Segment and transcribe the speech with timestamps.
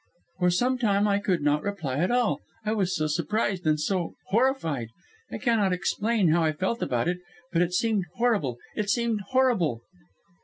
[0.39, 4.15] "For some time I could not reply at all: I was so surprised, and so
[4.29, 4.87] horrified.
[5.29, 7.19] I cannot explain how I felt about it,
[7.53, 9.83] but it seemed horrible it seemed horrible!